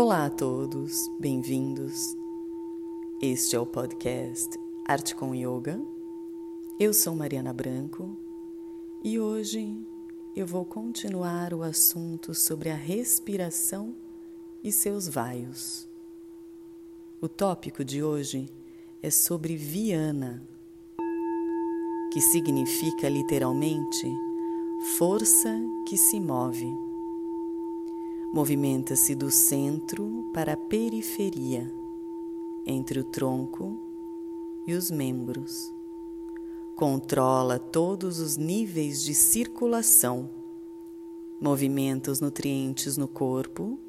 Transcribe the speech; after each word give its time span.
Olá 0.00 0.26
a 0.26 0.30
todos, 0.30 1.10
bem-vindos. 1.18 2.16
Este 3.20 3.56
é 3.56 3.58
o 3.58 3.66
podcast 3.66 4.56
Arte 4.86 5.12
com 5.12 5.34
Yoga. 5.34 5.82
Eu 6.78 6.94
sou 6.94 7.16
Mariana 7.16 7.52
Branco 7.52 8.16
e 9.02 9.18
hoje 9.18 9.76
eu 10.36 10.46
vou 10.46 10.64
continuar 10.64 11.52
o 11.52 11.64
assunto 11.64 12.32
sobre 12.32 12.70
a 12.70 12.76
respiração 12.76 13.92
e 14.62 14.70
seus 14.70 15.08
vaios. 15.08 15.88
O 17.20 17.28
tópico 17.28 17.84
de 17.84 18.00
hoje 18.00 18.48
é 19.02 19.10
sobre 19.10 19.56
Viana, 19.56 20.40
que 22.12 22.20
significa 22.20 23.08
literalmente 23.08 24.06
força 24.96 25.60
que 25.88 25.96
se 25.96 26.20
move. 26.20 26.87
Movimenta-se 28.30 29.14
do 29.14 29.30
centro 29.30 30.30
para 30.34 30.52
a 30.52 30.56
periferia, 30.56 31.72
entre 32.66 33.00
o 33.00 33.04
tronco 33.04 33.80
e 34.66 34.74
os 34.74 34.90
membros. 34.90 35.72
Controla 36.76 37.58
todos 37.58 38.20
os 38.20 38.36
níveis 38.36 39.02
de 39.02 39.14
circulação, 39.14 40.28
movimenta 41.40 42.10
os 42.10 42.20
nutrientes 42.20 42.98
no 42.98 43.08
corpo, 43.08 43.80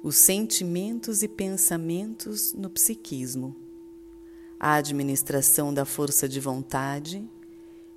os 0.00 0.14
sentimentos 0.14 1.24
e 1.24 1.28
pensamentos 1.28 2.52
no 2.52 2.70
psiquismo, 2.70 3.56
a 4.60 4.74
administração 4.74 5.74
da 5.74 5.84
força 5.84 6.28
de 6.28 6.38
vontade 6.38 7.28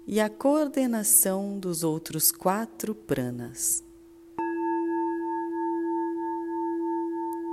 e 0.08 0.20
a 0.20 0.32
coordenação 0.32 1.60
dos 1.60 1.84
outros 1.84 2.32
quatro 2.32 2.96
pranas. 2.96 3.88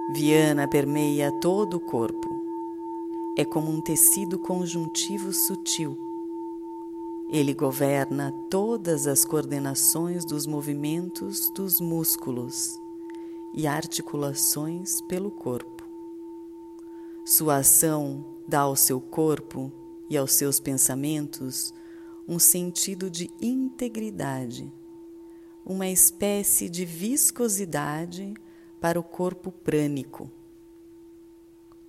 Viana 0.09 0.69
permeia 0.69 1.33
todo 1.33 1.79
o 1.79 1.81
corpo. 1.81 2.31
É 3.37 3.45
como 3.45 3.73
um 3.73 3.81
tecido 3.81 4.39
conjuntivo 4.39 5.33
sutil. 5.33 5.99
Ele 7.29 7.53
governa 7.53 8.33
todas 8.49 9.09
as 9.09 9.25
coordenações 9.25 10.25
dos 10.25 10.47
movimentos 10.47 11.51
dos 11.51 11.81
músculos 11.81 12.81
e 13.53 13.67
articulações 13.67 15.01
pelo 15.03 15.29
corpo. 15.29 15.85
Sua 17.25 17.57
ação 17.57 18.25
dá 18.47 18.61
ao 18.61 18.77
seu 18.77 19.01
corpo 19.01 19.73
e 20.09 20.17
aos 20.17 20.35
seus 20.35 20.61
pensamentos 20.61 21.75
um 22.29 22.39
sentido 22.39 23.11
de 23.11 23.29
integridade, 23.43 24.73
uma 25.65 25.89
espécie 25.89 26.69
de 26.69 26.85
viscosidade 26.85 28.35
para 28.81 28.99
o 28.99 29.03
corpo 29.03 29.51
prânico. 29.51 30.31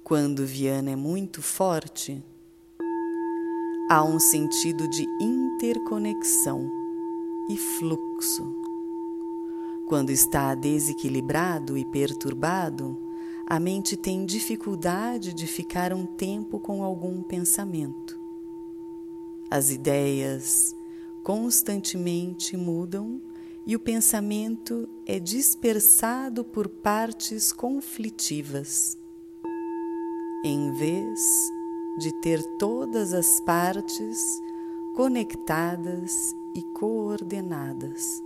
Quando 0.03 0.45
Viana 0.45 0.91
é 0.91 0.95
muito 0.95 1.41
forte, 1.41 2.23
há 3.89 4.03
um 4.03 4.19
sentido 4.19 4.88
de 4.88 5.05
interconexão 5.19 6.69
e 7.49 7.58
fluxo. 7.58 8.43
Quando 9.88 10.09
está 10.09 10.53
desequilibrado 10.55 11.77
e 11.77 11.85
perturbado, 11.85 12.97
a 13.45 13.59
mente 13.59 13.95
tem 13.95 14.25
dificuldade 14.25 15.33
de 15.33 15.47
ficar 15.47 15.93
um 15.93 16.05
tempo 16.05 16.59
com 16.59 16.83
algum 16.83 17.21
pensamento. 17.21 18.19
As 19.49 19.69
ideias 19.69 20.75
constantemente 21.23 22.58
mudam 22.58 23.21
e 23.68 23.76
o 23.76 23.80
pensamento 23.80 24.88
é 25.05 25.20
dispersado 25.20 26.45
por 26.45 26.70
partes 26.70 27.52
conflitivas, 27.52 28.98
em 30.42 30.72
vez 30.72 31.20
de 31.98 32.14
ter 32.22 32.42
todas 32.58 33.14
as 33.14 33.42
partes 33.42 34.42
conectadas 34.95 36.33
e 36.56 36.64
coordenadas. 36.80 38.23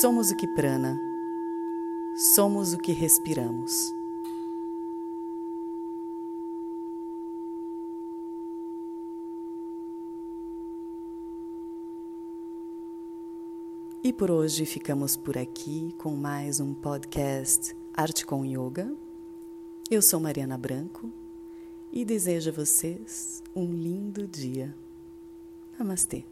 Somos 0.00 0.32
o 0.32 0.36
que 0.36 0.48
prana, 0.48 0.98
somos 2.34 2.74
o 2.74 2.78
que 2.78 2.90
respiramos. 2.90 4.03
E 14.06 14.12
por 14.12 14.30
hoje 14.30 14.66
ficamos 14.66 15.16
por 15.16 15.38
aqui 15.38 15.94
com 15.96 16.14
mais 16.14 16.60
um 16.60 16.74
podcast 16.74 17.74
Arte 17.94 18.26
com 18.26 18.44
Yoga. 18.44 18.94
Eu 19.90 20.02
sou 20.02 20.20
Mariana 20.20 20.58
Branco 20.58 21.10
e 21.90 22.04
desejo 22.04 22.50
a 22.50 22.52
vocês 22.52 23.42
um 23.56 23.64
lindo 23.64 24.28
dia. 24.28 24.76
Namastê. 25.78 26.26